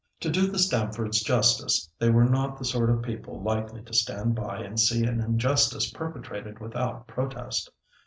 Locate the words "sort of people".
2.65-3.39